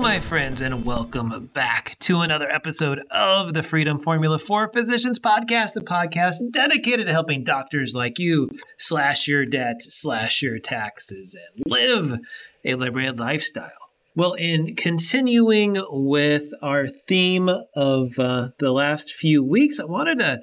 My 0.00 0.18
friends, 0.18 0.62
and 0.62 0.86
welcome 0.86 1.50
back 1.52 1.98
to 2.00 2.20
another 2.22 2.50
episode 2.50 3.00
of 3.10 3.52
the 3.52 3.62
Freedom 3.62 4.00
Formula 4.00 4.38
for 4.38 4.72
Physicians 4.72 5.18
podcast, 5.18 5.76
a 5.76 5.80
podcast 5.80 6.36
dedicated 6.50 7.06
to 7.06 7.12
helping 7.12 7.44
doctors 7.44 7.94
like 7.94 8.18
you 8.18 8.48
slash 8.78 9.28
your 9.28 9.44
debts, 9.44 9.94
slash 9.94 10.40
your 10.40 10.58
taxes, 10.58 11.36
and 11.36 11.64
live 11.66 12.18
a 12.64 12.74
liberated 12.76 13.20
lifestyle. 13.20 13.70
Well, 14.16 14.32
in 14.32 14.74
continuing 14.74 15.76
with 15.90 16.48
our 16.62 16.86
theme 16.86 17.50
of 17.76 18.18
uh, 18.18 18.48
the 18.58 18.72
last 18.72 19.12
few 19.12 19.44
weeks, 19.44 19.78
I 19.78 19.84
wanted 19.84 20.20
to 20.20 20.40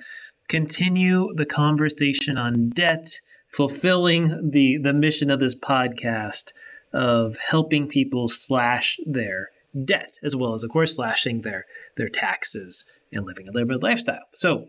continue 0.48 1.34
the 1.36 1.48
conversation 1.48 2.38
on 2.38 2.70
debt, 2.70 3.08
fulfilling 3.52 4.52
the, 4.52 4.78
the 4.78 4.94
mission 4.94 5.32
of 5.32 5.40
this 5.40 5.56
podcast 5.56 6.52
of 6.94 7.38
helping 7.38 7.88
people 7.88 8.28
slash 8.28 9.00
their 9.06 9.50
debt, 9.86 10.18
as 10.24 10.36
well 10.36 10.54
as, 10.54 10.64
of 10.64 10.72
course, 10.72 10.96
slashing 10.96 11.42
their, 11.42 11.66
their 11.98 12.10
taxes 12.10 12.86
and 13.12 13.26
living 13.26 13.48
a 13.48 13.52
liberated 13.52 13.84
lifestyle. 13.84 14.26
So 14.34 14.68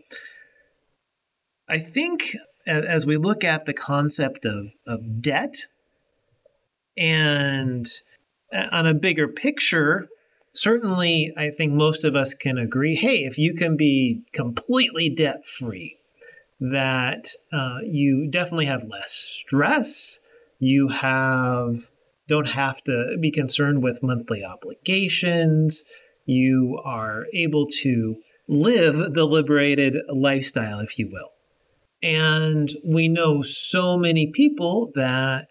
I 1.67 1.79
think 1.79 2.35
as 2.67 3.05
we 3.05 3.17
look 3.17 3.43
at 3.43 3.65
the 3.65 3.73
concept 3.73 4.45
of, 4.45 4.67
of 4.85 5.21
debt 5.21 5.67
and 6.97 7.87
on 8.53 8.85
a 8.85 8.93
bigger 8.93 9.27
picture, 9.27 10.07
certainly 10.51 11.33
I 11.37 11.49
think 11.49 11.73
most 11.73 12.03
of 12.03 12.15
us 12.15 12.33
can 12.33 12.57
agree 12.57 12.95
hey, 12.95 13.23
if 13.23 13.37
you 13.37 13.53
can 13.53 13.77
be 13.77 14.23
completely 14.33 15.09
debt 15.09 15.45
free, 15.45 15.97
that 16.59 17.33
uh, 17.53 17.79
you 17.83 18.27
definitely 18.29 18.65
have 18.65 18.83
less 18.89 19.11
stress, 19.45 20.19
you 20.59 20.89
have 20.89 21.89
don't 22.29 22.49
have 22.49 22.81
to 22.83 23.17
be 23.19 23.31
concerned 23.31 23.83
with 23.83 24.03
monthly 24.03 24.43
obligations. 24.43 25.83
You 26.25 26.79
are 26.85 27.25
able 27.33 27.67
to 27.81 28.17
live 28.47 29.13
the 29.13 29.25
liberated 29.25 29.95
lifestyle, 30.07 30.79
if 30.79 30.97
you 30.97 31.09
will. 31.11 31.31
And 32.01 32.71
we 32.85 33.09
know 33.09 33.41
so 33.41 33.97
many 33.97 34.31
people 34.33 34.91
that 34.95 35.47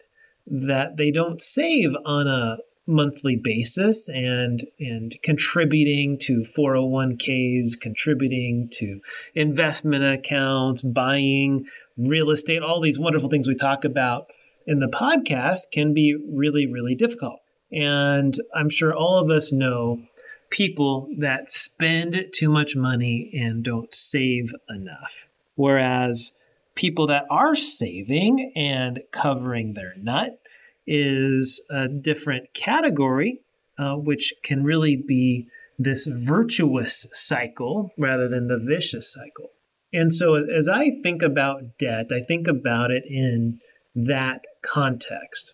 that 0.47 0.97
they 0.97 1.11
don't 1.11 1.43
save 1.43 1.91
on 2.07 2.27
a 2.27 2.57
monthly 2.87 3.37
basis 3.37 4.09
and 4.09 4.67
and 4.81 5.19
contributing 5.23 6.19
to 6.19 6.47
401ks, 6.57 7.79
contributing 7.79 8.69
to 8.73 9.01
investment 9.35 10.05
accounts, 10.05 10.83
buying 10.83 11.67
real 11.99 12.31
estate, 12.31 12.63
all 12.63 12.81
these 12.81 12.99
wonderful 12.99 13.29
things 13.29 13.47
we 13.47 13.57
talk 13.57 13.85
about 13.85 14.29
in 14.69 14.81
the 14.81 14.87
podcast 14.87 15.73
can 15.73 15.95
be 15.95 16.15
really, 16.15 16.67
really 16.67 16.95
difficult. 16.95 17.41
And 17.73 18.39
I'm 18.55 18.69
sure 18.69 18.95
all 18.95 19.19
of 19.19 19.31
us 19.31 19.51
know 19.51 20.03
people 20.51 21.09
that 21.19 21.51
spend 21.51 22.27
too 22.35 22.51
much 22.51 22.77
money 22.77 23.31
and 23.35 23.65
don't 23.65 23.95
save 23.95 24.55
enough. 24.69 25.27
Whereas 25.55 26.33
people 26.75 27.07
that 27.09 27.25
are 27.31 27.55
saving 27.55 28.53
and 28.55 29.01
covering 29.11 29.73
their 29.73 29.95
nut 29.97 30.39
is 30.87 31.63
a 31.71 31.89
different 31.89 32.53
category, 32.53 33.41
uh, 33.79 33.95
which 33.95 34.35
can 34.43 34.65
really 34.65 34.97
be 34.97 35.47
this 35.79 36.07
virtuous 36.07 37.07
cycle 37.13 37.91
rather 37.97 38.29
than 38.29 38.49
the 38.49 38.59
vicious 38.59 39.13
cycle. 39.13 39.51
And 39.93 40.13
so 40.13 40.35
as 40.35 40.69
I 40.69 40.91
think 41.03 41.23
about 41.23 41.79
debt, 41.79 42.09
I 42.13 42.21
think 42.21 42.47
about 42.47 42.91
it 42.91 43.05
in 43.07 43.61
that 43.95 44.43
context. 44.63 45.53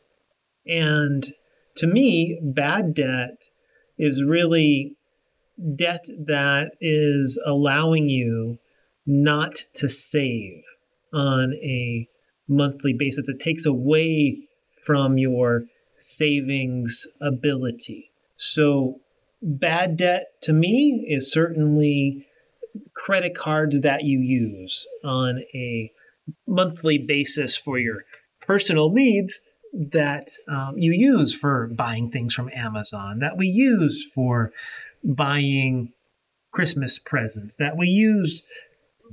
And 0.66 1.34
to 1.76 1.86
me, 1.86 2.38
bad 2.42 2.94
debt 2.94 3.38
is 3.98 4.22
really 4.22 4.96
debt 5.76 6.06
that 6.26 6.72
is 6.80 7.38
allowing 7.46 8.08
you 8.08 8.58
not 9.06 9.54
to 9.74 9.88
save 9.88 10.62
on 11.12 11.54
a 11.62 12.08
monthly 12.48 12.92
basis. 12.92 13.28
It 13.28 13.40
takes 13.40 13.66
away 13.66 14.48
from 14.84 15.18
your 15.18 15.64
savings 15.96 17.06
ability. 17.20 18.10
So, 18.36 19.00
bad 19.40 19.96
debt 19.96 20.26
to 20.42 20.52
me 20.52 21.06
is 21.08 21.30
certainly 21.30 22.26
credit 22.94 23.36
cards 23.36 23.80
that 23.80 24.04
you 24.04 24.18
use 24.18 24.86
on 25.04 25.44
a 25.54 25.92
monthly 26.46 26.98
basis 26.98 27.56
for 27.56 27.78
your 27.78 28.04
personal 28.46 28.90
needs 28.90 29.40
that 29.72 30.30
um, 30.48 30.74
you 30.76 30.92
use 30.92 31.34
for 31.34 31.66
buying 31.68 32.10
things 32.10 32.34
from 32.34 32.50
Amazon, 32.54 33.18
that 33.18 33.36
we 33.36 33.48
use 33.48 34.06
for 34.14 34.52
buying 35.02 35.92
Christmas 36.52 36.98
presents, 36.98 37.56
that 37.56 37.76
we 37.76 37.88
use 37.88 38.42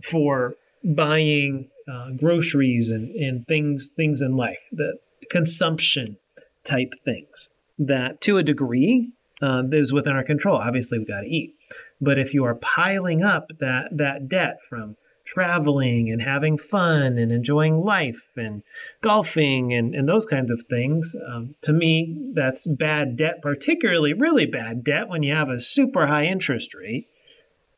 for 0.04 0.54
buying 0.84 1.70
uh, 1.92 2.12
groceries 2.12 2.92
and, 2.92 3.10
and 3.16 3.48
things 3.48 3.90
things 3.96 4.22
in 4.22 4.36
life, 4.36 4.60
the 4.72 5.00
consumption 5.30 6.18
type 6.64 6.94
things 7.04 7.50
that 7.80 8.22
to 8.22 8.38
a 8.38 8.44
degree 8.44 9.12
uh, 9.42 9.64
is 9.72 9.92
within 9.92 10.14
our 10.14 10.24
control. 10.24 10.58
Obviously, 10.58 11.00
we've 11.00 11.08
got 11.08 11.22
to 11.22 11.28
eat, 11.28 11.56
but 12.00 12.20
if 12.20 12.34
you 12.34 12.46
are 12.46 12.56
piling 12.56 13.24
up 13.24 13.48
that 13.60 13.86
that 13.92 14.30
debt 14.30 14.60
from 14.70 14.96
traveling 15.32 16.12
and 16.12 16.22
having 16.22 16.58
fun 16.58 17.18
and 17.18 17.32
enjoying 17.32 17.84
life 17.84 18.22
and 18.36 18.64
golfing 19.02 19.74
and, 19.74 19.96
and 19.96 20.08
those 20.08 20.26
kinds 20.26 20.52
of 20.52 20.64
things. 20.70 21.16
Um, 21.28 21.56
to 21.62 21.72
me, 21.72 22.32
that's 22.34 22.68
bad 22.68 23.16
debt, 23.16 23.42
particularly 23.42 24.14
really 24.14 24.46
bad 24.46 24.84
debt 24.84 25.08
when 25.08 25.24
you 25.24 25.34
have 25.34 25.50
a 25.50 25.62
super 25.62 26.08
high 26.08 26.26
interest 26.26 26.74
rate 26.74 27.08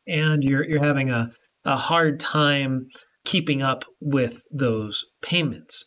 and 0.06 0.42
you're, 0.42 0.64
you're 0.64 0.84
having 0.84 1.10
a, 1.10 1.32
a 1.64 1.76
hard 1.76 2.18
time 2.18 2.88
keeping 3.24 3.62
up 3.62 3.84
with 4.00 4.42
those 4.50 5.04
payments. 5.22 5.84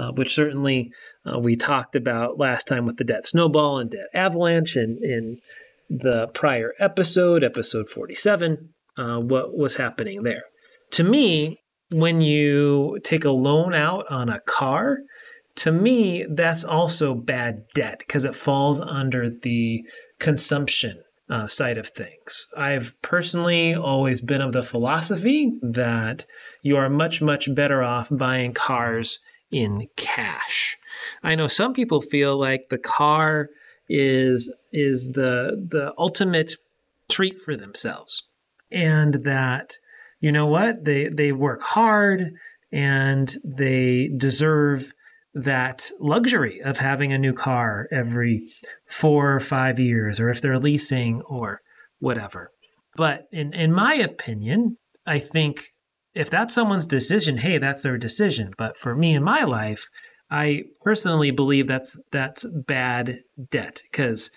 Uh, 0.00 0.12
which 0.12 0.32
certainly 0.32 0.92
uh, 1.26 1.36
we 1.40 1.56
talked 1.56 1.96
about 1.96 2.38
last 2.38 2.68
time 2.68 2.86
with 2.86 2.98
the 2.98 3.02
debt 3.04 3.26
snowball 3.26 3.80
and 3.80 3.90
debt 3.90 4.06
avalanche 4.14 4.76
and 4.76 5.02
in 5.02 5.40
the 5.90 6.28
prior 6.28 6.72
episode, 6.78 7.42
episode 7.42 7.88
47, 7.88 8.68
uh, 8.96 9.18
what 9.18 9.58
was 9.58 9.74
happening 9.74 10.22
there 10.22 10.44
to 10.92 11.04
me, 11.04 11.60
when 11.90 12.20
you 12.20 12.98
take 13.02 13.24
a 13.24 13.30
loan 13.30 13.74
out 13.74 14.10
on 14.10 14.28
a 14.28 14.40
car, 14.40 14.98
to 15.56 15.72
me, 15.72 16.24
that's 16.28 16.64
also 16.64 17.14
bad 17.14 17.64
debt 17.74 17.98
because 18.00 18.24
it 18.24 18.36
falls 18.36 18.80
under 18.80 19.28
the 19.28 19.82
consumption 20.18 21.02
uh, 21.30 21.46
side 21.46 21.78
of 21.78 21.88
things. 21.88 22.46
I've 22.56 22.94
personally 23.02 23.74
always 23.74 24.20
been 24.20 24.40
of 24.40 24.52
the 24.52 24.62
philosophy 24.62 25.52
that 25.62 26.24
you 26.62 26.76
are 26.76 26.88
much, 26.88 27.20
much 27.20 27.54
better 27.54 27.82
off 27.82 28.08
buying 28.10 28.54
cars 28.54 29.18
in 29.50 29.88
cash. 29.96 30.76
I 31.22 31.34
know 31.34 31.48
some 31.48 31.74
people 31.74 32.00
feel 32.00 32.38
like 32.38 32.68
the 32.70 32.78
car 32.78 33.48
is 33.88 34.52
is 34.72 35.12
the 35.12 35.66
the 35.70 35.92
ultimate 35.96 36.52
treat 37.08 37.40
for 37.40 37.56
themselves 37.56 38.22
and 38.70 39.14
that 39.24 39.78
you 40.20 40.32
know 40.32 40.46
what? 40.46 40.84
They 40.84 41.08
they 41.08 41.32
work 41.32 41.62
hard 41.62 42.32
and 42.72 43.36
they 43.44 44.10
deserve 44.16 44.92
that 45.34 45.90
luxury 46.00 46.60
of 46.62 46.78
having 46.78 47.12
a 47.12 47.18
new 47.18 47.32
car 47.32 47.86
every 47.92 48.48
four 48.86 49.34
or 49.34 49.40
five 49.40 49.78
years, 49.78 50.18
or 50.18 50.28
if 50.30 50.40
they're 50.40 50.58
leasing 50.58 51.22
or 51.22 51.60
whatever. 52.00 52.50
But 52.96 53.26
in, 53.30 53.52
in 53.52 53.72
my 53.72 53.94
opinion, 53.94 54.76
I 55.06 55.18
think 55.18 55.72
if 56.14 56.30
that's 56.30 56.54
someone's 56.54 56.86
decision, 56.86 57.38
hey, 57.38 57.58
that's 57.58 57.82
their 57.82 57.98
decision. 57.98 58.52
But 58.58 58.76
for 58.76 58.96
me 58.96 59.14
in 59.14 59.22
my 59.22 59.44
life, 59.44 59.88
I 60.30 60.64
personally 60.82 61.30
believe 61.30 61.68
that's 61.68 61.98
that's 62.10 62.44
bad 62.66 63.20
debt 63.50 63.82
because 63.90 64.30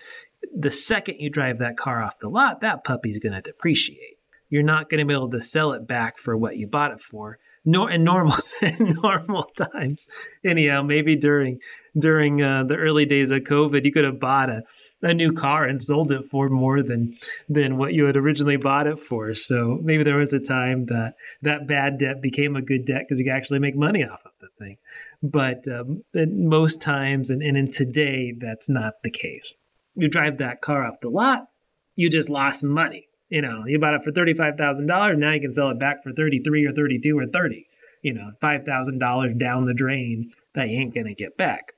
the 0.56 0.70
second 0.70 1.16
you 1.18 1.30
drive 1.30 1.58
that 1.58 1.76
car 1.76 2.02
off 2.02 2.18
the 2.20 2.28
lot, 2.28 2.60
that 2.60 2.84
puppy's 2.84 3.18
going 3.18 3.32
to 3.32 3.40
depreciate 3.40 4.11
you're 4.52 4.62
not 4.62 4.90
going 4.90 4.98
to 4.98 5.06
be 5.06 5.14
able 5.14 5.30
to 5.30 5.40
sell 5.40 5.72
it 5.72 5.88
back 5.88 6.18
for 6.18 6.36
what 6.36 6.58
you 6.58 6.66
bought 6.66 6.92
it 6.92 7.00
for. 7.00 7.38
Nor 7.64 7.90
in 7.90 8.04
normal 8.04 8.36
normal 8.78 9.44
times, 9.56 10.08
anyhow, 10.44 10.82
maybe 10.82 11.16
during 11.16 11.58
during 11.98 12.42
uh, 12.42 12.64
the 12.64 12.74
early 12.74 13.06
days 13.06 13.30
of 13.30 13.42
COVID, 13.42 13.84
you 13.84 13.92
could 13.92 14.04
have 14.04 14.20
bought 14.20 14.50
a 14.50 14.62
a 15.00 15.14
new 15.14 15.32
car 15.32 15.64
and 15.64 15.82
sold 15.82 16.12
it 16.12 16.28
for 16.30 16.48
more 16.48 16.82
than 16.82 17.16
than 17.48 17.78
what 17.78 17.94
you 17.94 18.04
had 18.04 18.16
originally 18.16 18.56
bought 18.56 18.86
it 18.86 18.98
for. 18.98 19.34
So 19.34 19.78
maybe 19.82 20.02
there 20.04 20.18
was 20.18 20.32
a 20.32 20.40
time 20.40 20.86
that 20.86 21.14
that 21.42 21.66
bad 21.66 21.98
debt 21.98 22.20
became 22.20 22.56
a 22.56 22.62
good 22.62 22.84
debt 22.84 23.02
because 23.08 23.18
you 23.18 23.24
could 23.24 23.36
actually 23.36 23.60
make 23.60 23.76
money 23.76 24.04
off 24.04 24.20
of 24.26 24.32
the 24.40 24.48
thing. 24.58 24.76
But 25.22 25.64
um, 25.68 26.02
most 26.14 26.82
times, 26.82 27.30
and, 27.30 27.42
and 27.42 27.56
in 27.56 27.70
today, 27.70 28.34
that's 28.36 28.68
not 28.68 28.94
the 29.04 29.10
case. 29.10 29.54
You 29.94 30.08
drive 30.08 30.38
that 30.38 30.60
car 30.60 30.84
off 30.84 31.00
the 31.00 31.08
lot, 31.08 31.46
you 31.94 32.10
just 32.10 32.28
lost 32.28 32.64
money. 32.64 33.06
You 33.32 33.40
know, 33.40 33.64
you 33.66 33.78
bought 33.78 33.94
it 33.94 34.04
for 34.04 34.12
thirty-five 34.12 34.56
thousand 34.58 34.88
dollars. 34.88 35.16
Now 35.16 35.32
you 35.32 35.40
can 35.40 35.54
sell 35.54 35.70
it 35.70 35.78
back 35.78 36.02
for 36.02 36.12
thirty-three 36.12 36.66
or 36.66 36.72
thirty-two 36.72 37.18
or 37.18 37.26
thirty. 37.26 37.66
You 38.02 38.12
know, 38.12 38.32
five 38.42 38.66
thousand 38.66 38.98
dollars 38.98 39.32
down 39.38 39.64
the 39.64 39.72
drain 39.72 40.32
that 40.54 40.68
you 40.68 40.78
ain't 40.78 40.94
gonna 40.94 41.14
get 41.14 41.38
back. 41.38 41.72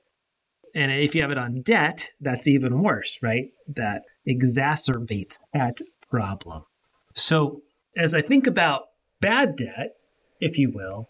And 0.75 0.91
if 0.91 1.15
you 1.15 1.21
have 1.21 1.31
it 1.31 1.37
on 1.37 1.61
debt, 1.61 2.11
that's 2.19 2.49
even 2.49 2.83
worse, 2.83 3.17
right? 3.21 3.51
That 3.73 4.01
exacerbates 4.27 5.37
that 5.53 5.79
problem. 6.11 6.65
So, 7.13 7.61
as 7.95 8.13
I 8.13 8.21
think 8.21 8.47
about 8.47 8.89
bad 9.21 9.55
debt, 9.55 9.95
if 10.41 10.57
you 10.57 10.73
will, 10.73 11.07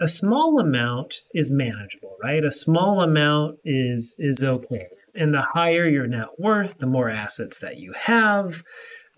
a 0.00 0.08
small 0.08 0.58
amount 0.58 1.22
is 1.32 1.52
manageable, 1.52 2.16
right? 2.20 2.42
A 2.42 2.50
small 2.50 3.00
amount 3.00 3.60
is 3.64 4.16
is 4.18 4.42
okay. 4.42 4.88
And 5.14 5.32
the 5.32 5.42
higher 5.42 5.86
your 5.86 6.08
net 6.08 6.30
worth, 6.36 6.78
the 6.78 6.86
more 6.86 7.10
assets 7.10 7.60
that 7.60 7.76
you 7.76 7.92
have, 7.92 8.64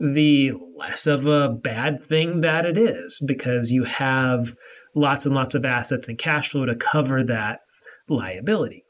the 0.01 0.53
less 0.77 1.07
of 1.07 1.27
a 1.27 1.49
bad 1.49 2.09
thing 2.09 2.41
that 2.41 2.65
it 2.65 2.79
is 2.79 3.21
because 3.25 3.71
you 3.71 3.85
have 3.85 4.55
lots 4.95 5.27
and 5.27 5.35
lots 5.35 5.55
of 5.55 5.65
assets 5.65 6.09
and 6.09 6.19
cash 6.19 6.49
flow 6.49 6.65
to 6.65 6.75
cover 6.75 7.23
that 7.23 7.61
liability. 8.09 8.85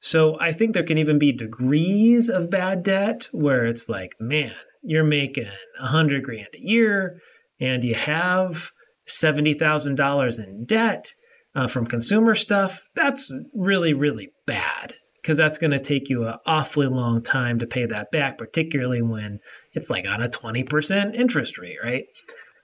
So 0.00 0.38
I 0.40 0.52
think 0.52 0.72
there 0.72 0.82
can 0.82 0.98
even 0.98 1.18
be 1.18 1.32
degrees 1.32 2.28
of 2.28 2.50
bad 2.50 2.82
debt 2.82 3.28
where 3.32 3.66
it's 3.66 3.88
like, 3.88 4.14
man, 4.18 4.52
you're 4.82 5.04
making 5.04 5.48
a 5.80 5.86
hundred 5.86 6.24
grand 6.24 6.48
a 6.54 6.60
year 6.60 7.20
and 7.60 7.84
you 7.84 7.94
have 7.94 8.70
$70,000 9.08 10.38
in 10.38 10.64
debt 10.64 11.14
uh, 11.54 11.66
from 11.66 11.86
consumer 11.86 12.34
stuff. 12.34 12.82
That's 12.94 13.32
really, 13.54 13.92
really 13.92 14.30
bad 14.46 14.94
because 15.24 15.38
that's 15.38 15.56
going 15.56 15.70
to 15.70 15.80
take 15.80 16.10
you 16.10 16.26
an 16.26 16.34
awfully 16.44 16.86
long 16.86 17.22
time 17.22 17.58
to 17.58 17.66
pay 17.66 17.86
that 17.86 18.10
back, 18.10 18.36
particularly 18.36 19.00
when 19.00 19.40
it's 19.72 19.88
like 19.88 20.06
on 20.06 20.22
a 20.22 20.28
20% 20.28 21.14
interest 21.14 21.56
rate, 21.56 21.78
right? 21.82 22.04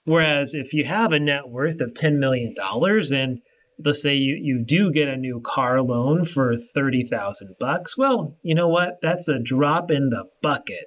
Whereas 0.04 0.52
if 0.52 0.74
you 0.74 0.84
have 0.84 1.10
a 1.12 1.18
net 1.18 1.48
worth 1.48 1.80
of 1.80 1.94
$10 1.94 2.18
million 2.18 2.54
and 2.60 3.40
let's 3.82 4.02
say 4.02 4.14
you, 4.14 4.38
you 4.38 4.62
do 4.62 4.92
get 4.92 5.08
a 5.08 5.16
new 5.16 5.40
car 5.40 5.80
loan 5.80 6.26
for 6.26 6.54
30,000 6.74 7.56
bucks. 7.58 7.96
Well, 7.96 8.36
you 8.42 8.54
know 8.54 8.68
what? 8.68 8.98
That's 9.00 9.26
a 9.26 9.38
drop 9.38 9.90
in 9.90 10.10
the 10.10 10.24
bucket 10.42 10.84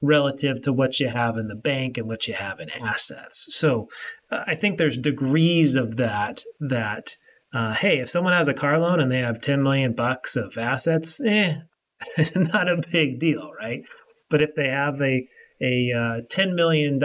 relative 0.00 0.62
to 0.62 0.72
what 0.72 1.00
you 1.00 1.08
have 1.08 1.38
in 1.38 1.48
the 1.48 1.56
bank 1.56 1.98
and 1.98 2.06
what 2.06 2.28
you 2.28 2.34
have 2.34 2.60
in 2.60 2.70
assets. 2.70 3.46
So 3.50 3.88
uh, 4.30 4.44
I 4.46 4.54
think 4.54 4.78
there's 4.78 4.96
degrees 4.96 5.74
of 5.74 5.96
that 5.96 6.44
that 6.60 7.16
uh, 7.56 7.72
hey, 7.72 8.00
if 8.00 8.10
someone 8.10 8.34
has 8.34 8.48
a 8.48 8.54
car 8.54 8.78
loan 8.78 9.00
and 9.00 9.10
they 9.10 9.20
have 9.20 9.40
10 9.40 9.62
million 9.62 9.94
bucks 9.94 10.36
of 10.36 10.58
assets, 10.58 11.22
eh, 11.24 11.56
not 12.36 12.68
a 12.68 12.82
big 12.92 13.18
deal, 13.18 13.50
right? 13.58 13.80
But 14.28 14.42
if 14.42 14.54
they 14.54 14.68
have 14.68 15.00
a 15.00 15.26
a 15.62 15.90
uh, 15.90 16.20
$10 16.30 16.54
million 16.54 17.00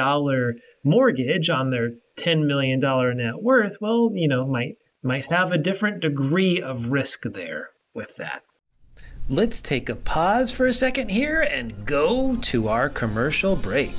mortgage 0.84 1.50
on 1.50 1.70
their 1.70 1.92
$10 2.20 2.48
million 2.48 2.82
net 2.82 3.42
worth, 3.42 3.78
well, 3.80 4.10
you 4.14 4.28
know, 4.28 4.46
might 4.46 4.76
might 5.02 5.32
have 5.32 5.54
a 5.54 5.58
different 5.58 6.02
degree 6.02 6.62
of 6.62 6.88
risk 6.88 7.24
there 7.24 7.70
with 7.94 8.18
that. 8.18 8.44
Let's 9.30 9.62
take 9.62 9.88
a 9.88 9.96
pause 9.96 10.52
for 10.52 10.66
a 10.66 10.74
second 10.74 11.12
here 11.12 11.40
and 11.40 11.86
go 11.86 12.36
to 12.36 12.68
our 12.68 12.90
commercial 12.90 13.56
break. 13.56 13.96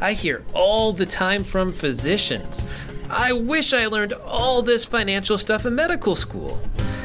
I 0.00 0.12
hear 0.12 0.44
all 0.52 0.92
the 0.92 1.06
time 1.06 1.42
from 1.42 1.72
physicians 1.72 2.62
I 3.10 3.32
wish 3.32 3.72
I 3.72 3.86
learned 3.86 4.12
all 4.12 4.60
this 4.60 4.84
financial 4.84 5.38
stuff 5.38 5.64
in 5.64 5.74
medical 5.74 6.14
school. 6.14 6.60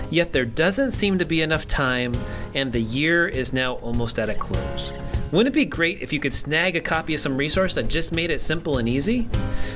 Yet 0.10 0.34
there 0.34 0.46
doesn't 0.46 0.92
seem 0.92 1.18
to 1.18 1.26
be 1.26 1.42
enough 1.42 1.66
time, 1.66 2.14
and 2.54 2.74
the 2.74 2.82
year 2.82 3.28
is 3.28 3.54
now 3.54 3.76
almost 3.76 4.20
at 4.20 4.30
a 4.30 4.34
close. 4.34 4.92
Wouldn't 5.34 5.56
it 5.56 5.58
be 5.58 5.66
great 5.66 6.00
if 6.04 6.14
you 6.14 6.20
could 6.20 6.32
snag 6.32 6.76
a 6.76 6.80
copy 6.80 7.16
of 7.16 7.20
some 7.20 7.36
resource 7.36 7.74
that 7.74 7.88
just 7.88 8.12
made 8.12 8.30
it 8.30 8.40
simple 8.40 8.78
and 8.78 8.88
easy? 8.88 9.28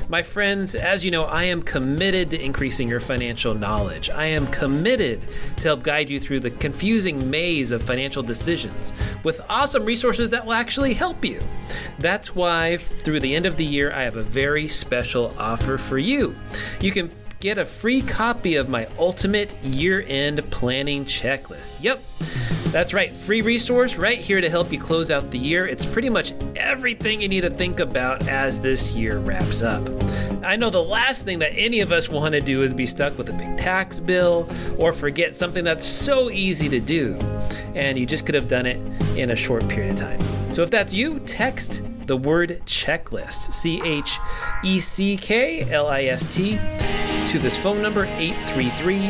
My 0.07 0.21
friends, 0.21 0.75
as 0.75 1.03
you 1.03 1.09
know, 1.09 1.23
I 1.23 1.45
am 1.45 1.63
committed 1.63 2.29
to 2.29 2.39
increasing 2.39 2.87
your 2.87 2.99
financial 2.99 3.55
knowledge. 3.55 4.11
I 4.11 4.25
am 4.25 4.45
committed 4.45 5.31
to 5.55 5.63
help 5.63 5.81
guide 5.81 6.11
you 6.11 6.19
through 6.19 6.41
the 6.41 6.51
confusing 6.51 7.31
maze 7.31 7.71
of 7.71 7.81
financial 7.81 8.21
decisions 8.21 8.93
with 9.23 9.41
awesome 9.49 9.83
resources 9.83 10.29
that 10.29 10.45
will 10.45 10.53
actually 10.53 10.93
help 10.93 11.25
you. 11.25 11.41
That's 11.97 12.35
why, 12.35 12.77
through 12.77 13.21
the 13.21 13.35
end 13.35 13.47
of 13.47 13.57
the 13.57 13.65
year, 13.65 13.91
I 13.91 14.03
have 14.03 14.17
a 14.17 14.23
very 14.23 14.67
special 14.67 15.33
offer 15.39 15.79
for 15.79 15.97
you. 15.97 16.35
You 16.81 16.91
can 16.91 17.09
get 17.39 17.57
a 17.57 17.65
free 17.65 18.03
copy 18.03 18.57
of 18.57 18.69
my 18.69 18.87
ultimate 18.99 19.55
year 19.63 20.05
end 20.07 20.47
planning 20.51 21.03
checklist. 21.05 21.81
Yep, 21.81 22.03
that's 22.71 22.93
right, 22.93 23.11
free 23.11 23.41
resource 23.41 23.95
right 23.95 24.17
here 24.17 24.41
to 24.41 24.49
help 24.49 24.71
you 24.71 24.79
close 24.79 25.09
out 25.09 25.31
the 25.31 25.37
year. 25.37 25.65
It's 25.67 25.85
pretty 25.85 26.09
much 26.09 26.33
everything 26.55 27.21
you 27.21 27.29
need 27.29 27.41
to 27.41 27.49
think 27.49 27.79
about 27.79 28.27
as 28.27 28.59
this 28.59 28.95
year 28.95 29.19
wraps 29.19 29.61
up. 29.61 29.87
I 30.43 30.55
know 30.55 30.69
the 30.69 30.83
last 30.83 31.23
thing 31.25 31.39
that 31.39 31.53
any 31.55 31.79
of 31.79 31.91
us 31.91 32.09
want 32.09 32.33
to 32.33 32.41
do 32.41 32.61
is 32.63 32.73
be 32.73 32.85
stuck 32.85 33.17
with 33.17 33.29
a 33.29 33.33
big 33.33 33.57
tax 33.57 33.99
bill 33.99 34.49
or 34.77 34.93
forget 34.93 35.35
something 35.35 35.63
that's 35.63 35.85
so 35.85 36.29
easy 36.29 36.69
to 36.69 36.79
do, 36.79 37.15
and 37.73 37.97
you 37.97 38.05
just 38.05 38.25
could 38.25 38.35
have 38.35 38.47
done 38.47 38.65
it 38.65 38.77
in 39.17 39.31
a 39.31 39.35
short 39.35 39.67
period 39.67 39.93
of 39.93 39.99
time. 39.99 40.21
So 40.53 40.61
if 40.61 40.69
that's 40.69 40.93
you, 40.93 41.19
text 41.21 41.81
the 42.05 42.17
word 42.17 42.61
checklist, 42.65 43.53
C 43.53 43.81
H 43.83 44.19
E 44.63 44.79
C 44.79 45.17
K 45.17 45.69
L 45.71 45.87
I 45.87 46.03
S 46.03 46.33
T 46.33 46.59
to 47.27 47.39
this 47.39 47.57
phone 47.57 47.81
number 47.81 48.05
833 48.05 49.07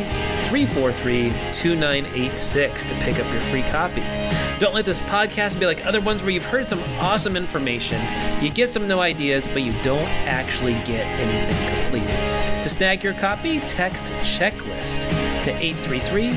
343 0.48 1.30
2986 1.52 2.84
to 2.84 2.94
pick 2.94 3.20
up 3.20 3.32
your 3.32 3.42
free 3.42 3.62
copy. 3.62 4.00
Don't 4.58 4.74
let 4.74 4.84
this 4.84 4.98
podcast 5.02 5.60
be 5.60 5.66
like 5.66 5.86
other 5.86 6.00
ones 6.00 6.22
where 6.22 6.32
you've 6.32 6.44
heard 6.44 6.66
some 6.66 6.80
awesome 6.98 7.36
information, 7.36 8.02
you 8.42 8.50
get 8.50 8.70
some 8.70 8.88
new 8.88 8.98
ideas, 8.98 9.46
but 9.46 9.62
you 9.62 9.70
don't 9.84 10.08
actually 10.26 10.72
get 10.82 11.06
anything 11.20 11.82
completed. 11.82 12.10
To 12.64 12.68
snag 12.68 13.04
your 13.04 13.14
copy, 13.14 13.60
text 13.60 14.02
checklist 14.22 15.02
to 15.44 15.56
833 15.56 16.32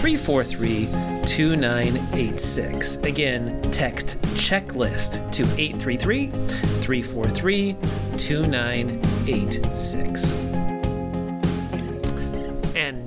343 0.00 0.86
2986. 1.26 2.96
Again, 2.96 3.62
text 3.70 4.20
checklist 4.34 5.30
to 5.30 5.44
833 5.44 6.26
343 6.26 7.76
2986. 8.16 10.49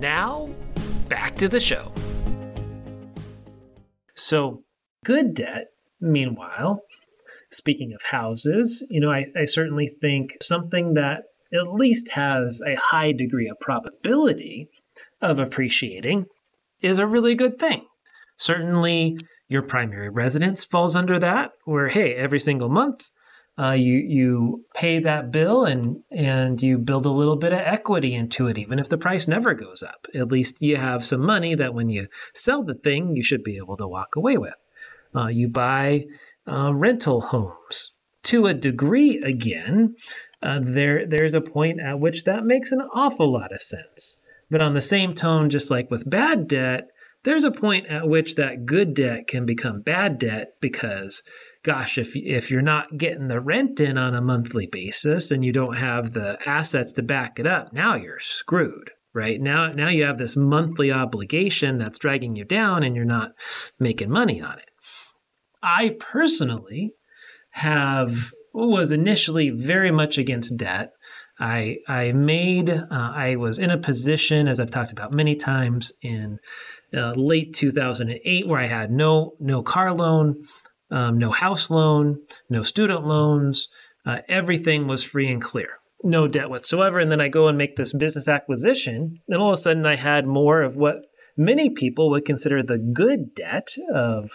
Now, 0.03 0.49
back 1.07 1.37
to 1.37 1.47
the 1.47 1.61
show. 1.61 1.93
So, 4.15 4.63
good 5.05 5.33
debt, 5.33 5.67
meanwhile, 6.01 6.81
speaking 7.53 7.93
of 7.93 8.01
houses, 8.11 8.85
you 8.89 8.99
know, 8.99 9.09
I, 9.09 9.27
I 9.33 9.45
certainly 9.45 9.95
think 10.01 10.31
something 10.41 10.95
that 10.95 11.21
at 11.53 11.73
least 11.73 12.09
has 12.09 12.59
a 12.67 12.75
high 12.75 13.13
degree 13.13 13.47
of 13.47 13.57
probability 13.61 14.67
of 15.21 15.39
appreciating 15.39 16.25
is 16.81 16.99
a 16.99 17.07
really 17.07 17.33
good 17.33 17.57
thing. 17.57 17.85
Certainly, 18.37 19.15
your 19.47 19.61
primary 19.61 20.09
residence 20.09 20.65
falls 20.65 20.97
under 20.97 21.17
that, 21.17 21.51
where, 21.63 21.87
hey, 21.87 22.13
every 22.13 22.41
single 22.41 22.67
month 22.67 23.05
uh, 23.57 23.71
you 23.71 23.97
you 23.97 24.65
pay 24.73 24.99
that 24.99 25.31
bill 25.31 25.63
and 25.63 26.01
and 26.09 26.61
you 26.61 26.77
build 26.77 27.05
a 27.05 27.11
little 27.11 27.35
bit 27.35 27.53
of 27.53 27.59
equity 27.59 28.15
into 28.15 28.47
it, 28.47 28.57
even 28.57 28.79
if 28.79 28.89
the 28.89 28.97
price 28.97 29.27
never 29.27 29.53
goes 29.53 29.83
up. 29.83 30.07
At 30.15 30.31
least 30.31 30.61
you 30.61 30.77
have 30.77 31.05
some 31.05 31.21
money 31.21 31.53
that 31.55 31.73
when 31.73 31.89
you 31.89 32.07
sell 32.33 32.63
the 32.63 32.73
thing, 32.73 33.15
you 33.15 33.23
should 33.23 33.43
be 33.43 33.57
able 33.57 33.77
to 33.77 33.87
walk 33.87 34.15
away 34.15 34.37
with. 34.37 34.55
Uh, 35.15 35.27
you 35.27 35.47
buy 35.47 36.05
uh, 36.47 36.73
rental 36.73 37.21
homes 37.21 37.91
to 38.23 38.47
a 38.47 38.55
degree. 38.55 39.19
Again, 39.19 39.95
uh, 40.41 40.59
there 40.61 41.05
there's 41.05 41.35
a 41.35 41.41
point 41.41 41.79
at 41.79 41.99
which 41.99 42.23
that 42.23 42.45
makes 42.45 42.71
an 42.71 42.81
awful 42.93 43.31
lot 43.31 43.53
of 43.53 43.61
sense. 43.61 44.17
But 44.49 44.63
on 44.63 44.73
the 44.73 44.81
same 44.81 45.13
tone, 45.13 45.49
just 45.49 45.69
like 45.69 45.91
with 45.91 46.09
bad 46.09 46.47
debt, 46.47 46.89
there's 47.23 47.43
a 47.43 47.51
point 47.51 47.87
at 47.87 48.07
which 48.07 48.35
that 48.35 48.65
good 48.65 48.93
debt 48.93 49.27
can 49.27 49.45
become 49.45 49.81
bad 49.81 50.17
debt 50.17 50.55
because 50.59 51.23
gosh, 51.63 51.97
if 51.97 52.15
if 52.15 52.51
you're 52.51 52.61
not 52.61 52.97
getting 52.97 53.29
the 53.29 53.39
rent 53.39 53.79
in 53.79 53.97
on 53.97 54.15
a 54.15 54.21
monthly 54.21 54.67
basis 54.67 55.31
and 55.31 55.43
you 55.43 55.51
don't 55.51 55.77
have 55.77 56.13
the 56.13 56.37
assets 56.45 56.91
to 56.93 57.01
back 57.01 57.39
it 57.39 57.47
up, 57.47 57.73
now 57.73 57.95
you're 57.95 58.19
screwed. 58.19 58.91
Right 59.15 59.39
now, 59.39 59.71
now 59.71 59.89
you 59.89 60.05
have 60.05 60.17
this 60.17 60.35
monthly 60.35 60.91
obligation 60.91 61.77
that's 61.77 61.99
dragging 61.99 62.35
you 62.35 62.45
down, 62.45 62.83
and 62.83 62.95
you're 62.95 63.05
not 63.05 63.33
making 63.79 64.09
money 64.09 64.41
on 64.41 64.57
it. 64.57 64.69
I 65.61 65.95
personally 65.99 66.93
have 67.51 68.31
was 68.53 68.91
initially 68.91 69.49
very 69.49 69.91
much 69.91 70.17
against 70.17 70.57
debt. 70.57 70.91
I 71.39 71.77
I 71.87 72.11
made 72.11 72.69
uh, 72.69 72.85
I 72.89 73.35
was 73.35 73.57
in 73.57 73.69
a 73.69 73.77
position, 73.77 74.47
as 74.47 74.59
I've 74.59 74.71
talked 74.71 74.91
about 74.91 75.13
many 75.13 75.35
times, 75.35 75.93
in 76.01 76.39
uh, 76.95 77.13
late 77.13 77.53
2008 77.53 78.47
where 78.47 78.59
I 78.59 78.67
had 78.67 78.91
no 78.91 79.33
no 79.39 79.61
car 79.61 79.93
loan, 79.93 80.47
um, 80.93 81.17
no 81.17 81.31
house 81.31 81.69
loan, 81.71 82.19
no 82.49 82.61
student 82.61 83.05
loans. 83.05 83.67
Uh, 84.05 84.19
everything 84.29 84.87
was 84.87 85.03
free 85.03 85.29
and 85.29 85.41
clear, 85.41 85.79
no 86.03 86.27
debt 86.27 86.49
whatsoever. 86.49 86.99
And 86.99 87.11
then 87.11 87.19
I 87.19 87.29
go 87.29 87.47
and 87.47 87.57
make 87.57 87.75
this 87.75 87.93
business 87.93 88.27
acquisition, 88.27 89.19
and 89.27 89.41
all 89.41 89.49
of 89.49 89.57
a 89.57 89.61
sudden 89.61 89.85
I 89.85 89.95
had 89.95 90.27
more 90.27 90.61
of 90.61 90.75
what 90.75 90.97
many 91.35 91.69
people 91.69 92.09
would 92.11 92.25
consider 92.25 92.61
the 92.61 92.77
good 92.77 93.33
debt 93.33 93.75
of 93.93 94.29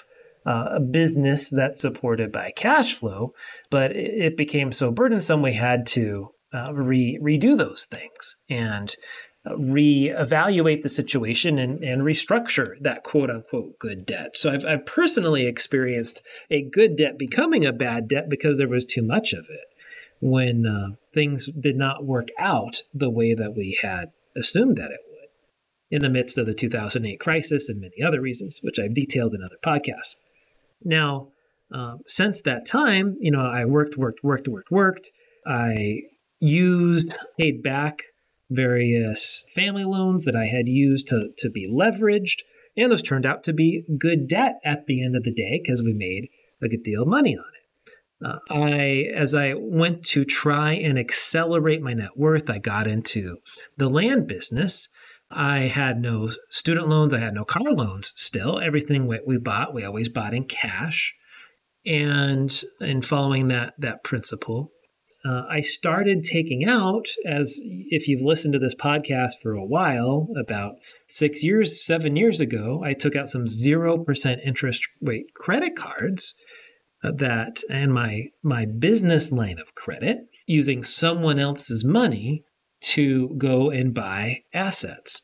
uh, 0.44 0.76
a 0.76 0.80
business 0.80 1.50
that's 1.50 1.80
supported 1.80 2.32
by 2.32 2.50
cash 2.50 2.94
flow, 2.94 3.34
but 3.70 3.94
it, 3.94 4.36
became 4.36 4.72
so 4.72 4.90
burdensome 4.90 5.42
we 5.42 5.52
had 5.52 5.86
to 5.86 6.30
uh, 6.52 6.72
re- 6.72 7.20
redo 7.22 7.56
those 7.56 7.84
things 7.84 8.38
and 8.48 8.96
reevaluate 9.56 10.82
the 10.82 10.88
situation 10.88 11.58
and, 11.58 11.82
and 11.82 12.02
restructure 12.02 12.80
that 12.80 13.04
quote 13.04 13.30
unquote 13.30 13.78
good 13.78 14.06
debt. 14.06 14.36
So 14.36 14.50
I've, 14.50 14.64
I've 14.64 14.86
personally 14.86 15.46
experienced 15.46 16.22
a 16.50 16.62
good 16.62 16.96
debt 16.96 17.18
becoming 17.18 17.64
a 17.64 17.72
bad 17.72 18.08
debt 18.08 18.28
because 18.28 18.58
there 18.58 18.68
was 18.68 18.84
too 18.84 19.02
much 19.02 19.32
of 19.32 19.46
it 19.50 19.66
when 20.20 20.66
uh, 20.66 20.96
things 21.14 21.48
did 21.58 21.76
not 21.76 22.04
work 22.04 22.28
out 22.38 22.82
the 22.92 23.10
way 23.10 23.34
that 23.34 23.54
we 23.56 23.78
had 23.82 24.12
assumed 24.36 24.76
that 24.76 24.90
it 24.90 25.00
would 25.10 25.28
in 25.90 26.02
the 26.02 26.10
midst 26.10 26.38
of 26.38 26.46
the 26.46 26.54
2008 26.54 27.20
crisis 27.20 27.68
and 27.68 27.80
many 27.80 28.02
other 28.04 28.20
reasons, 28.20 28.60
which 28.62 28.78
I've 28.78 28.94
detailed 28.94 29.34
in 29.34 29.42
other 29.42 29.58
podcasts. 29.64 30.14
Now, 30.84 31.28
um, 31.72 32.00
since 32.06 32.40
that 32.42 32.66
time, 32.66 33.16
you 33.20 33.30
know, 33.30 33.40
I 33.40 33.64
worked, 33.64 33.96
worked, 33.96 34.24
worked, 34.24 34.48
worked, 34.48 34.70
worked. 34.70 35.10
I 35.46 36.02
used, 36.40 37.10
paid 37.38 37.62
back 37.62 38.02
various 38.50 39.44
family 39.54 39.84
loans 39.84 40.24
that 40.24 40.36
I 40.36 40.46
had 40.46 40.66
used 40.66 41.08
to, 41.08 41.30
to 41.38 41.50
be 41.50 41.68
leveraged. 41.70 42.38
And 42.76 42.92
those 42.92 43.02
turned 43.02 43.26
out 43.26 43.42
to 43.44 43.52
be 43.52 43.84
good 43.98 44.28
debt 44.28 44.54
at 44.64 44.86
the 44.86 45.04
end 45.04 45.16
of 45.16 45.24
the 45.24 45.34
day 45.34 45.60
because 45.62 45.82
we 45.82 45.92
made 45.92 46.28
a 46.62 46.68
good 46.68 46.82
deal 46.82 47.02
of 47.02 47.08
money 47.08 47.36
on 47.36 47.44
it. 47.44 47.58
Uh, 48.24 48.38
I, 48.50 49.10
as 49.14 49.34
I 49.34 49.54
went 49.56 50.04
to 50.06 50.24
try 50.24 50.72
and 50.72 50.98
accelerate 50.98 51.82
my 51.82 51.94
net 51.94 52.16
worth, 52.16 52.50
I 52.50 52.58
got 52.58 52.88
into 52.88 53.38
the 53.76 53.88
land 53.88 54.26
business. 54.26 54.88
I 55.30 55.60
had 55.60 56.00
no 56.00 56.30
student 56.50 56.88
loans. 56.88 57.14
I 57.14 57.18
had 57.18 57.34
no 57.34 57.44
car 57.44 57.70
loans 57.70 58.12
still. 58.16 58.58
Everything 58.58 59.06
we, 59.06 59.20
we 59.24 59.38
bought, 59.38 59.74
we 59.74 59.84
always 59.84 60.08
bought 60.08 60.34
in 60.34 60.44
cash. 60.44 61.14
And 61.86 62.62
in 62.80 63.02
following 63.02 63.48
that, 63.48 63.74
that 63.78 64.02
principle, 64.02 64.72
uh, 65.24 65.42
I 65.50 65.60
started 65.62 66.22
taking 66.22 66.68
out, 66.68 67.08
as 67.26 67.60
if 67.64 68.06
you've 68.06 68.22
listened 68.22 68.52
to 68.52 68.58
this 68.58 68.74
podcast 68.74 69.32
for 69.42 69.52
a 69.52 69.64
while, 69.64 70.28
about 70.38 70.76
six 71.08 71.42
years, 71.42 71.84
seven 71.84 72.14
years 72.14 72.40
ago, 72.40 72.82
I 72.84 72.94
took 72.94 73.16
out 73.16 73.28
some 73.28 73.46
0% 73.46 74.46
interest 74.46 74.86
rate 75.00 75.34
credit 75.34 75.74
cards 75.74 76.34
that, 77.02 77.62
and 77.68 77.92
my, 77.92 78.28
my 78.42 78.64
business 78.64 79.32
line 79.32 79.58
of 79.58 79.74
credit, 79.74 80.28
using 80.46 80.82
someone 80.82 81.38
else's 81.38 81.84
money 81.84 82.44
to 82.80 83.34
go 83.36 83.70
and 83.70 83.92
buy 83.92 84.44
assets. 84.54 85.22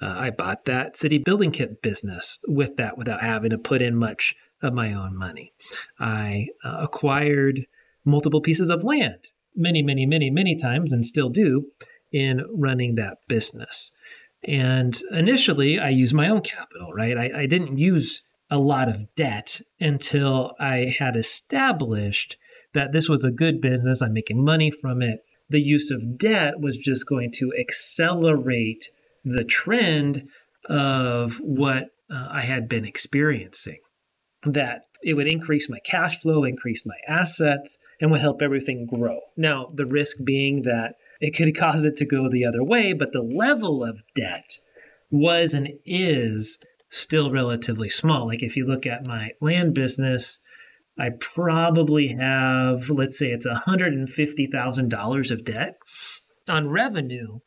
Uh, 0.00 0.06
I 0.06 0.30
bought 0.30 0.64
that 0.64 0.96
city 0.96 1.18
building 1.18 1.50
kit 1.50 1.82
business 1.82 2.38
with 2.48 2.76
that 2.76 2.96
without 2.96 3.20
having 3.20 3.50
to 3.50 3.58
put 3.58 3.82
in 3.82 3.94
much 3.94 4.34
of 4.62 4.72
my 4.72 4.92
own 4.92 5.16
money. 5.16 5.52
I 5.98 6.48
uh, 6.64 6.78
acquired 6.80 7.66
multiple 8.04 8.40
pieces 8.40 8.70
of 8.70 8.82
land 8.82 9.18
many, 9.54 9.82
many, 9.82 10.06
many, 10.06 10.30
many 10.30 10.56
times 10.56 10.92
and 10.92 11.04
still 11.04 11.28
do 11.28 11.66
in 12.12 12.44
running 12.52 12.94
that 12.94 13.18
business. 13.28 13.90
And 14.46 15.00
initially, 15.10 15.78
I 15.78 15.88
used 15.88 16.14
my 16.14 16.28
own 16.28 16.42
capital, 16.42 16.92
right? 16.92 17.16
I, 17.16 17.42
I 17.42 17.46
didn't 17.46 17.78
use 17.78 18.22
a 18.50 18.58
lot 18.58 18.88
of 18.88 19.14
debt 19.14 19.60
until 19.80 20.52
I 20.60 20.94
had 20.98 21.16
established 21.16 22.36
that 22.74 22.92
this 22.92 23.08
was 23.08 23.24
a 23.24 23.30
good 23.30 23.60
business. 23.60 24.02
I'm 24.02 24.12
making 24.12 24.44
money 24.44 24.70
from 24.70 25.00
it. 25.00 25.20
The 25.48 25.60
use 25.60 25.90
of 25.90 26.18
debt 26.18 26.60
was 26.60 26.76
just 26.76 27.06
going 27.06 27.32
to 27.36 27.52
accelerate 27.58 28.88
the 29.24 29.44
trend 29.44 30.28
of 30.68 31.36
what 31.36 31.88
uh, 32.10 32.28
I 32.30 32.42
had 32.42 32.68
been 32.68 32.84
experiencing. 32.84 33.78
That 34.44 34.82
it 35.04 35.14
would 35.14 35.26
increase 35.26 35.68
my 35.68 35.78
cash 35.80 36.18
flow, 36.18 36.44
increase 36.44 36.86
my 36.86 36.96
assets, 37.06 37.78
and 38.00 38.10
would 38.10 38.20
help 38.20 38.42
everything 38.42 38.86
grow. 38.86 39.20
Now, 39.36 39.70
the 39.72 39.86
risk 39.86 40.16
being 40.24 40.62
that 40.62 40.96
it 41.20 41.36
could 41.36 41.56
cause 41.56 41.84
it 41.84 41.96
to 41.98 42.06
go 42.06 42.28
the 42.28 42.44
other 42.44 42.64
way, 42.64 42.92
but 42.92 43.12
the 43.12 43.22
level 43.22 43.84
of 43.84 44.02
debt 44.14 44.58
was 45.10 45.54
and 45.54 45.68
is 45.84 46.58
still 46.90 47.30
relatively 47.30 47.88
small. 47.88 48.26
Like 48.26 48.42
if 48.42 48.56
you 48.56 48.66
look 48.66 48.86
at 48.86 49.04
my 49.04 49.30
land 49.40 49.74
business, 49.74 50.40
I 50.98 51.10
probably 51.10 52.08
have, 52.08 52.88
let's 52.88 53.18
say 53.18 53.30
it's 53.30 53.46
$150,000 53.46 55.30
of 55.30 55.44
debt 55.44 55.76
on 56.48 56.68
revenue 56.68 57.40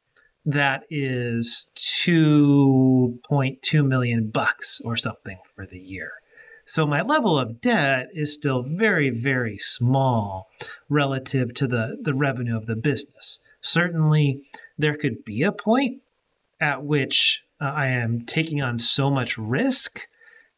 that 0.45 0.83
is 0.89 1.67
2.2 1.75 3.85
million 3.85 4.29
bucks 4.29 4.79
or 4.83 4.95
something 4.95 5.39
for 5.55 5.65
the 5.65 5.79
year. 5.79 6.11
So 6.67 6.85
my 6.85 7.01
level 7.01 7.39
of 7.39 7.61
debt 7.61 8.09
is 8.13 8.33
still 8.33 8.61
very, 8.61 9.09
very 9.09 9.57
small 9.57 10.49
relative 10.89 11.53
to 11.55 11.67
the, 11.67 11.97
the 12.01 12.13
revenue 12.13 12.57
of 12.57 12.65
the 12.65 12.75
business. 12.75 13.39
Certainly, 13.61 14.43
there 14.77 14.97
could 14.97 15.23
be 15.23 15.43
a 15.43 15.53
point 15.53 16.01
at 16.59 16.83
which 16.83 17.41
uh, 17.61 17.65
I 17.65 17.87
am 17.87 18.25
taking 18.25 18.61
on 18.61 18.79
so 18.79 19.09
much 19.09 19.37
risk 19.37 20.07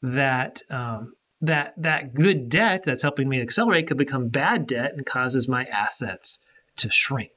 that 0.01 0.63
um, 0.71 1.13
that 1.41 1.73
that 1.77 2.15
good 2.15 2.49
debt 2.49 2.83
that's 2.83 3.03
helping 3.03 3.29
me 3.29 3.39
accelerate 3.39 3.87
could 3.87 3.97
become 3.97 4.29
bad 4.29 4.65
debt 4.65 4.93
and 4.93 5.05
causes 5.05 5.47
my 5.47 5.65
assets 5.65 6.39
to 6.77 6.89
shrink. 6.91 7.31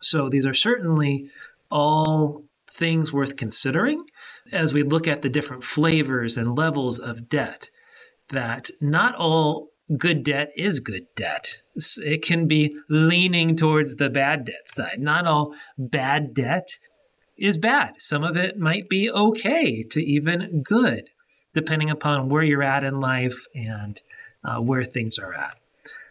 So 0.00 0.28
these 0.28 0.46
are 0.46 0.54
certainly 0.54 1.30
all 1.70 2.44
things 2.70 3.12
worth 3.12 3.36
considering 3.36 4.04
as 4.52 4.74
we 4.74 4.82
look 4.82 5.08
at 5.08 5.22
the 5.22 5.28
different 5.28 5.64
flavors 5.64 6.36
and 6.36 6.56
levels 6.56 6.98
of 6.98 7.28
debt 7.28 7.70
that 8.32 8.70
not 8.80 9.14
all 9.14 9.68
good 9.96 10.24
debt 10.24 10.52
is 10.56 10.80
good 10.80 11.06
debt. 11.14 11.62
It 11.98 12.22
can 12.22 12.46
be 12.46 12.76
leaning 12.88 13.56
towards 13.56 13.96
the 13.96 14.10
bad 14.10 14.44
debt 14.44 14.68
side. 14.68 14.98
Not 14.98 15.26
all 15.26 15.54
bad 15.78 16.34
debt 16.34 16.78
is 17.36 17.58
bad. 17.58 17.94
Some 17.98 18.24
of 18.24 18.36
it 18.36 18.58
might 18.58 18.88
be 18.88 19.10
okay 19.10 19.82
to 19.84 20.00
even 20.00 20.62
good, 20.62 21.10
depending 21.54 21.90
upon 21.90 22.28
where 22.28 22.42
you're 22.42 22.62
at 22.62 22.84
in 22.84 23.00
life 23.00 23.46
and 23.54 24.00
uh, 24.44 24.58
where 24.58 24.84
things 24.84 25.18
are 25.18 25.34
at. 25.34 25.56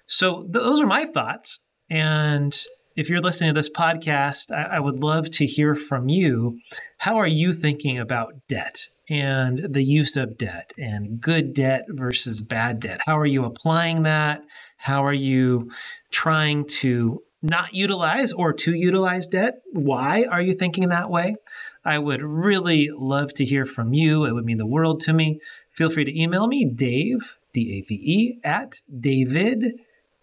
So, 0.07 0.45
those 0.49 0.81
are 0.81 0.87
my 0.87 1.05
thoughts. 1.05 1.59
And 1.89 2.57
if 2.95 3.09
you're 3.09 3.21
listening 3.21 3.53
to 3.53 3.59
this 3.59 3.69
podcast, 3.69 4.51
I, 4.51 4.75
I 4.75 4.79
would 4.79 4.99
love 4.99 5.29
to 5.31 5.45
hear 5.45 5.75
from 5.75 6.09
you. 6.09 6.59
How 6.99 7.15
are 7.17 7.27
you 7.27 7.53
thinking 7.53 7.97
about 7.97 8.35
debt? 8.47 8.89
And 9.11 9.73
the 9.73 9.83
use 9.83 10.15
of 10.15 10.37
debt 10.37 10.71
and 10.77 11.19
good 11.19 11.53
debt 11.53 11.83
versus 11.89 12.41
bad 12.41 12.79
debt. 12.79 13.01
How 13.05 13.19
are 13.19 13.25
you 13.25 13.43
applying 13.43 14.03
that? 14.03 14.41
How 14.77 15.05
are 15.05 15.13
you 15.13 15.69
trying 16.11 16.65
to 16.79 17.21
not 17.41 17.73
utilize 17.73 18.31
or 18.31 18.53
to 18.53 18.73
utilize 18.73 19.27
debt? 19.27 19.55
Why 19.73 20.23
are 20.31 20.41
you 20.41 20.55
thinking 20.55 20.87
that 20.87 21.09
way? 21.09 21.35
I 21.83 21.99
would 21.99 22.21
really 22.21 22.89
love 22.97 23.33
to 23.33 23.43
hear 23.43 23.65
from 23.65 23.93
you. 23.93 24.23
It 24.23 24.31
would 24.31 24.45
mean 24.45 24.59
the 24.59 24.65
world 24.65 25.01
to 25.01 25.13
me. 25.13 25.41
Feel 25.71 25.89
free 25.89 26.05
to 26.05 26.21
email 26.21 26.47
me, 26.47 26.63
Dave, 26.63 27.35
D 27.53 27.79
A 27.79 27.87
V 27.87 27.93
E, 27.95 28.39
at 28.45 28.75
David 28.97 29.73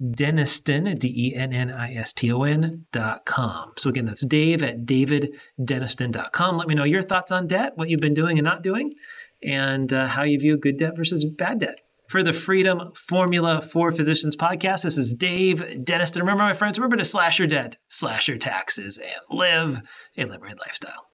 Denniston, 0.01 0.99
D 0.99 1.09
E 1.09 1.35
N 1.35 1.53
N 1.53 1.73
I 1.73 1.95
S 1.95 2.13
T 2.13 2.31
O 2.33 2.43
N 2.43 2.87
dot 2.93 3.25
com. 3.25 3.73
So 3.77 3.91
again, 3.91 4.07
that's 4.07 4.25
Dave 4.25 4.63
at 4.63 4.87
dot 4.87 6.33
com. 6.33 6.57
Let 6.57 6.69
me 6.69 6.75
know 6.75 6.85
your 6.85 7.03
thoughts 7.03 7.33
on 7.33 7.47
debt, 7.47 7.73
what 7.75 7.89
you've 7.89 8.01
been 8.01 8.15
doing 8.15 8.39
and 8.39 8.45
not 8.45 8.63
doing, 8.63 8.95
and 9.43 9.93
uh, 9.93 10.07
how 10.07 10.23
you 10.23 10.39
view 10.39 10.57
good 10.57 10.79
debt 10.79 10.97
versus 10.97 11.25
bad 11.25 11.61
debt. 11.61 11.81
For 12.09 12.23
the 12.23 12.33
Freedom 12.33 12.93
Formula 12.95 13.61
for 13.61 13.93
Physicians 13.93 14.35
podcast, 14.35 14.85
this 14.85 14.97
is 14.97 15.13
Dave 15.13 15.59
Denniston. 15.59 16.21
Remember, 16.21 16.43
my 16.43 16.55
friends, 16.55 16.79
remember 16.79 16.97
to 16.97 17.05
slash 17.05 17.39
your 17.39 17.49
debt, 17.49 17.77
slash 17.89 18.29
your 18.29 18.39
taxes, 18.39 18.97
and 18.97 19.39
live 19.39 19.83
a 20.17 20.25
liberated 20.25 20.59
lifestyle. 20.61 21.05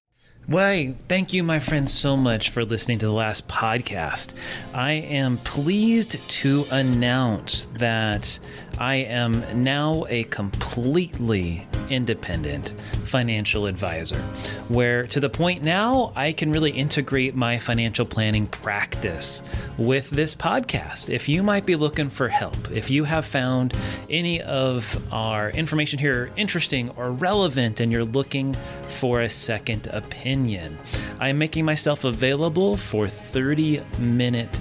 Why, 0.46 0.94
thank 1.08 1.32
you, 1.32 1.42
my 1.42 1.58
friends, 1.58 1.90
so 1.90 2.18
much 2.18 2.50
for 2.50 2.66
listening 2.66 2.98
to 2.98 3.06
the 3.06 3.12
last 3.12 3.48
podcast. 3.48 4.34
I 4.74 4.92
am 4.92 5.38
pleased 5.38 6.20
to 6.28 6.66
announce 6.70 7.66
that 7.78 8.38
I 8.78 8.96
am 8.96 9.62
now 9.62 10.04
a 10.08 10.24
completely 10.24 11.66
independent 11.88 12.72
financial 13.04 13.66
advisor, 13.66 14.20
where 14.68 15.04
to 15.04 15.20
the 15.20 15.28
point 15.28 15.62
now 15.62 16.12
I 16.16 16.32
can 16.32 16.50
really 16.50 16.70
integrate 16.70 17.34
my 17.34 17.58
financial 17.58 18.04
planning 18.04 18.46
practice 18.46 19.42
with 19.78 20.10
this 20.10 20.34
podcast. 20.34 21.12
If 21.12 21.28
you 21.28 21.42
might 21.42 21.66
be 21.66 21.76
looking 21.76 22.08
for 22.08 22.28
help, 22.28 22.70
if 22.70 22.90
you 22.90 23.04
have 23.04 23.24
found 23.24 23.76
any 24.10 24.42
of 24.42 25.06
our 25.12 25.50
information 25.50 25.98
here 25.98 26.30
interesting 26.36 26.90
or 26.90 27.12
relevant 27.12 27.80
and 27.80 27.92
you're 27.92 28.04
looking 28.04 28.56
for 28.88 29.20
a 29.20 29.30
second 29.30 29.88
opinion, 29.92 30.76
I 31.20 31.28
am 31.28 31.38
making 31.38 31.64
myself 31.64 32.04
available 32.04 32.76
for 32.76 33.06
30 33.06 33.82
minute 33.98 34.60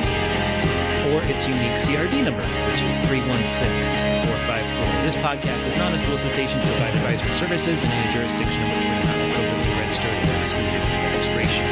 or 1.15 1.23
its 1.31 1.47
unique 1.47 1.79
CRD 1.79 2.25
number, 2.25 2.43
which 2.43 2.83
is 2.83 2.99
316454. 3.07 5.03
This 5.07 5.15
podcast 5.17 5.67
is 5.69 5.77
not 5.77 5.95
a 5.95 5.99
solicitation 5.99 6.61
to 6.61 6.67
provide 6.67 6.97
advisory 6.97 7.33
services 7.35 7.85
in 7.85 7.91
any 7.91 8.13
jurisdiction 8.13 8.61
in 8.63 8.69
which 8.75 8.83
we 8.83 8.91
are 8.91 9.05
not 9.05 9.15
appropriately 9.31 9.71
registered 9.79 10.11
or 10.11 10.35
excluded 10.43 10.83
from 10.83 10.99
registration. 11.15 11.63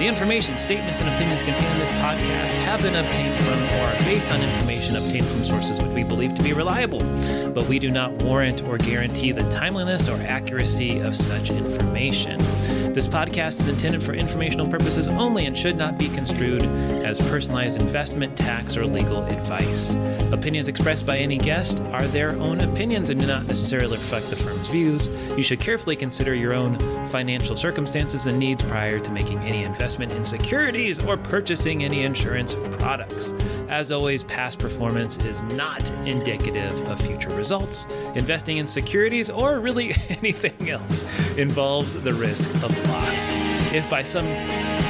The 0.00 0.08
information, 0.08 0.58
statements, 0.58 1.00
and 1.02 1.10
opinions 1.10 1.44
contained 1.44 1.72
in 1.72 1.78
this 1.78 1.88
podcast 2.02 2.54
have 2.64 2.82
been 2.82 2.96
obtained 2.96 3.38
from 3.44 3.62
or 3.78 3.94
are 3.94 3.98
based 4.00 4.32
on 4.32 4.42
information 4.42 4.96
obtained 4.96 5.26
from 5.26 5.44
sources 5.44 5.80
which 5.80 5.92
we 5.92 6.02
believe 6.02 6.34
to 6.34 6.42
be 6.42 6.52
reliable, 6.52 7.04
but 7.52 7.68
we 7.68 7.78
do 7.78 7.90
not 7.90 8.10
warrant 8.24 8.64
or 8.64 8.76
guarantee 8.76 9.30
the 9.30 9.48
timeliness 9.50 10.08
or 10.08 10.20
accuracy 10.22 10.98
of 10.98 11.14
such 11.14 11.50
information. 11.50 12.40
This 12.92 13.06
podcast 13.06 13.60
is 13.60 13.68
intended 13.68 14.02
for 14.02 14.14
informational 14.14 14.66
purposes 14.66 15.06
only 15.06 15.46
and 15.46 15.56
should 15.56 15.76
not 15.76 15.96
be 15.96 16.08
construed 16.08 16.64
as 17.04 17.20
personalized 17.20 17.80
investment, 17.80 18.36
tax, 18.36 18.76
or 18.76 18.84
legal 18.84 19.22
advice. 19.26 19.94
Opinions 20.32 20.66
expressed 20.66 21.06
by 21.06 21.18
any 21.18 21.38
guest 21.38 21.82
are 21.92 22.06
their 22.08 22.32
own 22.40 22.60
opinions 22.60 23.08
and 23.08 23.20
do 23.20 23.26
not 23.26 23.46
necessarily 23.46 23.96
reflect 23.96 24.28
the 24.28 24.34
firm's 24.34 24.66
views. 24.66 25.08
You 25.36 25.44
should 25.44 25.60
carefully 25.60 25.94
consider 25.94 26.34
your 26.34 26.52
own 26.52 26.80
financial 27.10 27.56
circumstances 27.56 28.26
and 28.26 28.38
needs 28.38 28.62
prior 28.62 28.98
to 28.98 29.10
making 29.12 29.38
any 29.38 29.62
investment 29.62 30.12
in 30.12 30.24
securities 30.24 30.98
or 30.98 31.16
purchasing 31.16 31.84
any 31.84 32.02
insurance 32.02 32.54
products. 32.78 33.34
As 33.68 33.92
always, 33.92 34.24
past 34.24 34.58
performance 34.58 35.16
is 35.18 35.44
not 35.44 35.88
indicative 36.04 36.72
of 36.88 37.00
future 37.00 37.30
results. 37.30 37.86
Investing 38.16 38.56
in 38.56 38.66
securities 38.66 39.30
or 39.30 39.60
really 39.60 39.94
anything 40.08 40.70
else 40.70 41.04
involves 41.36 41.94
the 41.94 42.12
risk 42.14 42.52
of 42.64 42.79
loss. 42.88 43.32
If 43.72 43.88
by 43.88 44.02
some 44.02 44.26